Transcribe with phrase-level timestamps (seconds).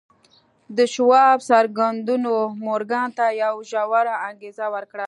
[0.77, 2.33] د شواب څرګندونو
[2.65, 4.99] مورګان ته یوه ژوره انګېزه ورکړه